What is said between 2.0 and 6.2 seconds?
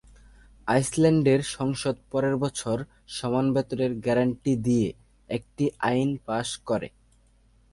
পরের বছর সমান বেতনের গ্যারান্টি দিয়ে একটি আইন